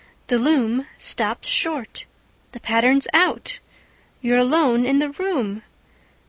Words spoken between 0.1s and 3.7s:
The loom stops short! The pattern's out